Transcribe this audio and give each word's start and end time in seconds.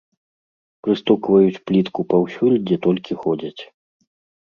Прыстукваюць 0.87 1.61
плітку 1.69 2.01
паўсюль, 2.17 2.59
дзе 2.67 2.77
толькі 2.91 3.23
ходзяць. 3.23 3.61